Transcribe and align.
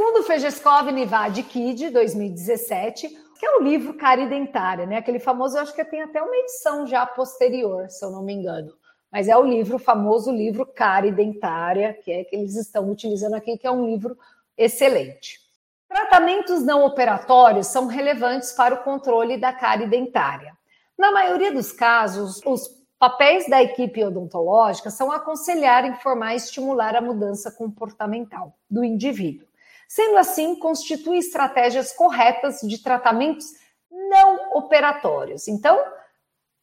Segundo 0.00 0.22
Fejeskov 0.22 0.90
Nivad 0.92 1.42
Kid, 1.42 1.90
2017, 1.90 3.06
que 3.38 3.44
é 3.44 3.58
o 3.58 3.62
livro 3.62 3.92
Cárie 3.92 4.26
Dentária, 4.26 4.86
né? 4.86 4.96
Aquele 4.96 5.18
famoso, 5.18 5.58
eu 5.58 5.60
acho 5.60 5.74
que 5.74 5.84
tem 5.84 6.00
até 6.00 6.22
uma 6.22 6.34
edição 6.36 6.86
já 6.86 7.04
posterior, 7.04 7.86
se 7.90 8.02
eu 8.02 8.10
não 8.10 8.22
me 8.22 8.32
engano. 8.32 8.72
Mas 9.12 9.28
é 9.28 9.36
o 9.36 9.44
livro, 9.44 9.76
o 9.76 9.78
famoso 9.78 10.32
livro 10.32 10.64
Cárie 10.64 11.12
Dentária, 11.12 11.92
que 11.92 12.10
é 12.10 12.24
que 12.24 12.34
eles 12.34 12.56
estão 12.56 12.90
utilizando 12.90 13.34
aqui, 13.34 13.58
que 13.58 13.66
é 13.66 13.70
um 13.70 13.84
livro 13.84 14.16
excelente. 14.56 15.38
Tratamentos 15.86 16.64
não 16.64 16.82
operatórios 16.82 17.66
são 17.66 17.86
relevantes 17.86 18.52
para 18.52 18.76
o 18.76 18.82
controle 18.82 19.36
da 19.36 19.52
cárie 19.52 19.86
dentária. 19.86 20.56
Na 20.96 21.12
maioria 21.12 21.52
dos 21.52 21.72
casos, 21.72 22.40
os 22.46 22.74
papéis 22.98 23.46
da 23.50 23.62
equipe 23.62 24.02
odontológica 24.02 24.88
são 24.88 25.12
aconselhar, 25.12 25.84
informar 25.84 26.32
e 26.32 26.36
estimular 26.36 26.96
a 26.96 27.02
mudança 27.02 27.50
comportamental 27.50 28.54
do 28.70 28.82
indivíduo. 28.82 29.49
Sendo 29.90 30.18
assim, 30.18 30.54
constitui 30.54 31.18
estratégias 31.18 31.92
corretas 31.92 32.60
de 32.60 32.80
tratamentos 32.80 33.46
não 33.90 34.56
operatórios. 34.56 35.48
Então, 35.48 35.76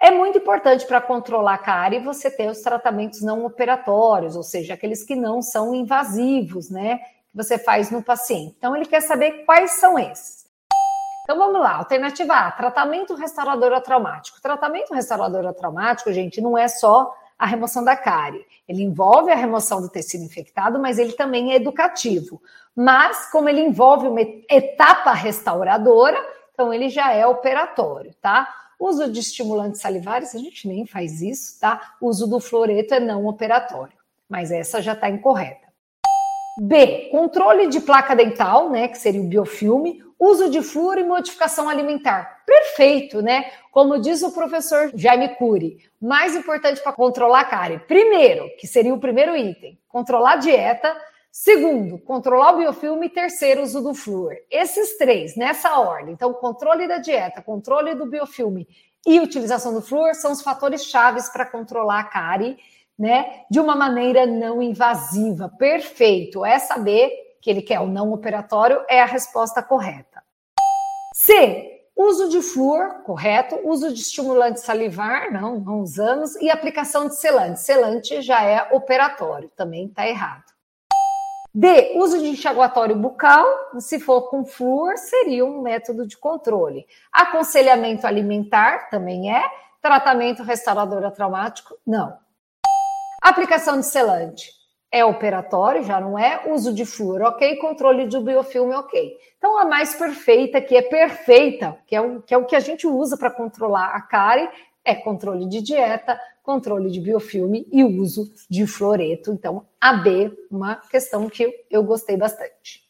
é 0.00 0.12
muito 0.12 0.38
importante 0.38 0.86
para 0.86 1.00
controlar 1.00 1.54
a 1.54 1.58
cárie 1.58 1.98
você 1.98 2.30
ter 2.30 2.48
os 2.48 2.60
tratamentos 2.60 3.22
não 3.22 3.44
operatórios, 3.44 4.36
ou 4.36 4.44
seja, 4.44 4.74
aqueles 4.74 5.02
que 5.02 5.16
não 5.16 5.42
são 5.42 5.74
invasivos, 5.74 6.70
né? 6.70 6.98
Que 6.98 7.36
você 7.36 7.58
faz 7.58 7.90
no 7.90 8.00
paciente. 8.00 8.54
Então, 8.56 8.76
ele 8.76 8.86
quer 8.86 9.00
saber 9.00 9.44
quais 9.44 9.72
são 9.72 9.98
esses. 9.98 10.46
Então 11.24 11.36
vamos 11.36 11.60
lá, 11.60 11.78
alternativa 11.78 12.32
A, 12.32 12.52
tratamento 12.52 13.12
restaurador 13.16 13.80
traumático. 13.80 14.40
Tratamento 14.40 14.94
restaurador 14.94 15.52
traumático, 15.52 16.12
gente, 16.12 16.40
não 16.40 16.56
é 16.56 16.68
só 16.68 17.12
a 17.38 17.46
remoção 17.46 17.84
da 17.84 17.96
cárie. 17.96 18.44
Ele 18.68 18.82
envolve 18.82 19.30
a 19.30 19.36
remoção 19.36 19.80
do 19.80 19.88
tecido 19.88 20.24
infectado, 20.24 20.78
mas 20.78 20.98
ele 20.98 21.12
também 21.12 21.52
é 21.52 21.56
educativo. 21.56 22.40
Mas, 22.74 23.30
como 23.30 23.48
ele 23.48 23.60
envolve 23.60 24.08
uma 24.08 24.20
etapa 24.20 25.12
restauradora, 25.12 26.18
então 26.52 26.72
ele 26.72 26.88
já 26.88 27.12
é 27.12 27.26
operatório, 27.26 28.14
tá? 28.20 28.48
Uso 28.78 29.10
de 29.10 29.20
estimulantes 29.20 29.80
salivares, 29.80 30.34
a 30.34 30.38
gente 30.38 30.68
nem 30.68 30.86
faz 30.86 31.22
isso, 31.22 31.58
tá? 31.60 31.94
Uso 32.00 32.26
do 32.26 32.40
fluoreto 32.40 32.94
é 32.94 33.00
não 33.00 33.26
operatório, 33.26 33.96
mas 34.28 34.50
essa 34.50 34.82
já 34.82 34.92
está 34.92 35.08
incorreta. 35.08 35.66
B, 36.58 37.08
controle 37.10 37.68
de 37.68 37.80
placa 37.80 38.16
dental, 38.16 38.70
né, 38.70 38.88
que 38.88 38.96
seria 38.96 39.20
o 39.20 39.26
biofilme, 39.26 40.02
uso 40.18 40.50
de 40.50 40.62
flúor 40.62 40.98
e 40.98 41.04
modificação 41.04 41.68
alimentar. 41.68 42.42
Perfeito, 42.46 43.20
né? 43.20 43.50
Como 43.70 43.98
diz 43.98 44.22
o 44.22 44.32
professor 44.32 44.90
Jaime 44.94 45.28
Cury, 45.36 45.78
mais 46.00 46.34
importante 46.34 46.82
para 46.82 46.92
controlar 46.92 47.40
a 47.40 47.44
cárie, 47.44 47.78
primeiro, 47.80 48.48
que 48.58 48.66
seria 48.66 48.94
o 48.94 49.00
primeiro 49.00 49.36
item, 49.36 49.78
controlar 49.88 50.32
a 50.32 50.36
dieta, 50.36 50.96
segundo, 51.30 51.98
controlar 51.98 52.54
o 52.54 52.58
biofilme 52.58 53.10
terceiro, 53.10 53.62
uso 53.62 53.82
do 53.82 53.94
flúor. 53.94 54.34
Esses 54.50 54.96
três, 54.96 55.36
nessa 55.36 55.78
ordem. 55.78 56.14
Então, 56.14 56.32
controle 56.32 56.88
da 56.88 56.98
dieta, 56.98 57.42
controle 57.42 57.94
do 57.94 58.06
biofilme 58.06 58.66
e 59.06 59.20
utilização 59.20 59.72
do 59.72 59.82
flúor 59.82 60.14
são 60.14 60.32
os 60.32 60.42
fatores 60.42 60.84
chaves 60.84 61.28
para 61.28 61.46
controlar 61.46 62.00
a 62.00 62.04
cárie, 62.04 62.56
né, 62.98 63.42
de 63.50 63.60
uma 63.60 63.76
maneira 63.76 64.24
não 64.24 64.62
invasiva. 64.62 65.52
Perfeito. 65.58 66.44
É 66.44 66.58
saber 66.58 67.12
que 67.46 67.50
ele 67.50 67.62
quer 67.62 67.78
o 67.78 67.86
não 67.86 68.12
operatório, 68.12 68.84
é 68.88 69.00
a 69.00 69.04
resposta 69.04 69.62
correta. 69.62 70.20
C. 71.14 71.84
Uso 71.94 72.28
de 72.28 72.42
flúor, 72.42 73.04
correto. 73.04 73.60
Uso 73.62 73.94
de 73.94 74.00
estimulante 74.00 74.58
salivar, 74.58 75.32
não, 75.32 75.60
não 75.60 75.80
usamos. 75.80 76.34
E 76.36 76.50
aplicação 76.50 77.06
de 77.06 77.14
selante. 77.14 77.60
Selante 77.60 78.20
já 78.20 78.42
é 78.42 78.74
operatório, 78.74 79.48
também 79.56 79.86
está 79.86 80.08
errado. 80.08 80.42
D. 81.54 81.92
Uso 81.94 82.18
de 82.18 82.26
enxaguatório 82.30 82.96
bucal, 82.96 83.46
se 83.78 84.00
for 84.00 84.22
com 84.22 84.44
flúor, 84.44 84.96
seria 84.98 85.46
um 85.46 85.62
método 85.62 86.04
de 86.04 86.16
controle. 86.16 86.84
Aconselhamento 87.12 88.08
alimentar, 88.08 88.90
também 88.90 89.32
é. 89.32 89.48
Tratamento 89.80 90.42
restaurador 90.42 91.08
traumático, 91.12 91.78
não. 91.86 92.18
Aplicação 93.22 93.78
de 93.78 93.86
selante 93.86 94.65
é 94.96 95.04
operatório, 95.04 95.84
já 95.84 96.00
não 96.00 96.18
é, 96.18 96.42
uso 96.46 96.72
de 96.72 96.86
flúor, 96.86 97.20
ok, 97.20 97.56
controle 97.56 98.06
de 98.06 98.18
biofilme, 98.18 98.72
ok. 98.74 99.18
Então, 99.36 99.58
a 99.58 99.66
mais 99.66 99.94
perfeita, 99.94 100.58
que 100.58 100.74
é 100.74 100.80
perfeita, 100.80 101.76
que 101.86 101.94
é 101.94 102.00
o 102.00 102.22
que, 102.22 102.32
é 102.32 102.38
o 102.38 102.46
que 102.46 102.56
a 102.56 102.60
gente 102.60 102.86
usa 102.86 103.16
para 103.16 103.30
controlar 103.30 103.88
a 103.88 104.00
cárie, 104.00 104.48
é 104.82 104.94
controle 104.94 105.46
de 105.46 105.60
dieta, 105.60 106.18
controle 106.42 106.90
de 106.90 107.00
biofilme 107.00 107.66
e 107.70 107.84
uso 107.84 108.32
de 108.48 108.66
fluoreto. 108.66 109.30
Então, 109.32 109.66
a 109.78 109.92
B, 109.92 110.32
uma 110.50 110.76
questão 110.76 111.28
que 111.28 111.66
eu 111.70 111.82
gostei 111.82 112.16
bastante. 112.16 112.85